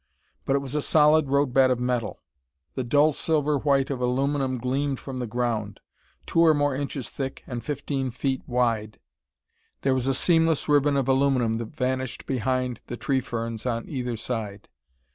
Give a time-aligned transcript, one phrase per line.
[0.45, 2.23] But it was a solid road bed of metal!
[2.73, 5.79] The dull silver white of aluminum gleamed from the ground.
[6.25, 8.97] Two or more inches thick and fifteen feet wide,
[9.83, 14.17] there was a seamless ribbon of aluminum that vanished behind the tree ferns on either
[14.17, 14.69] side.